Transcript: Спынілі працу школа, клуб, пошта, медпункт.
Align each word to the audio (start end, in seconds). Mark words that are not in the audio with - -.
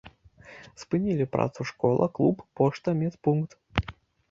Спынілі 0.83 1.27
працу 1.35 1.61
школа, 1.71 2.09
клуб, 2.17 2.37
пошта, 2.63 2.97
медпункт. 3.05 3.51